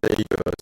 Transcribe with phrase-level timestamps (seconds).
[0.00, 0.59] conseil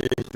[0.00, 0.27] is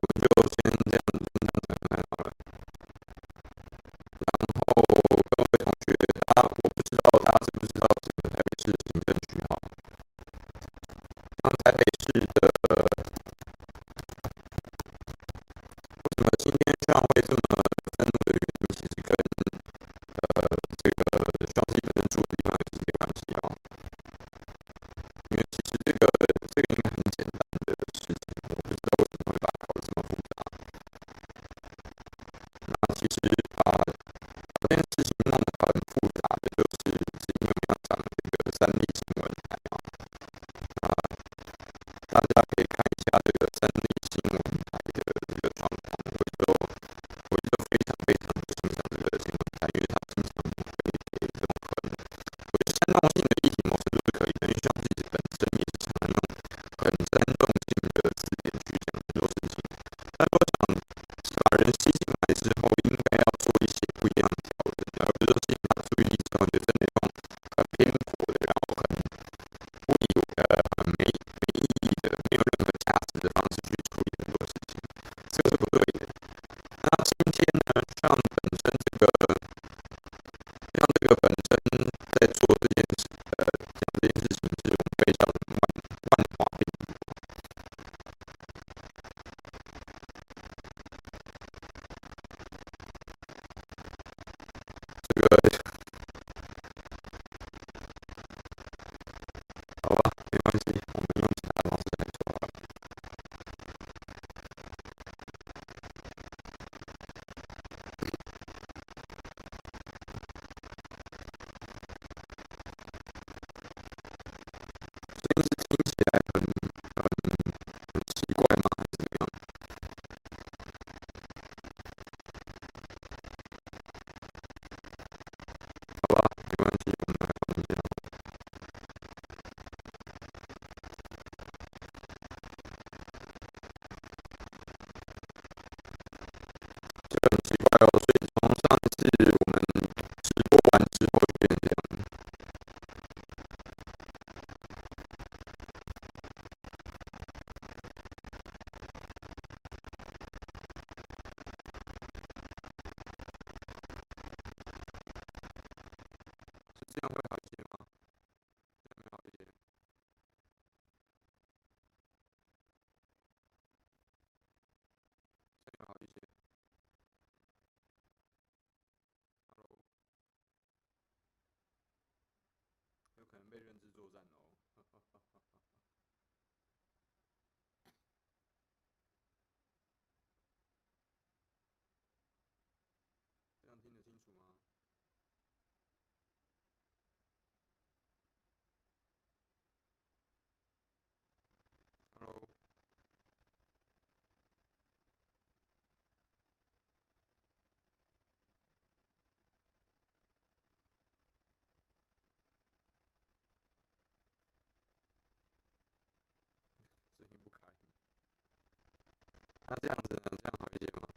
[209.72, 210.36] 那这样子能？
[210.36, 211.08] 这样好一点吗？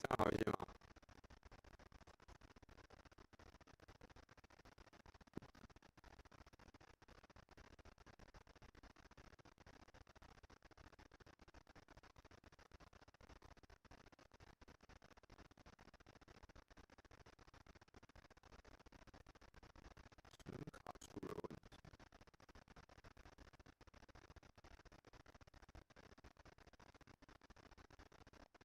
[0.00, 0.53] 这样好一点吗？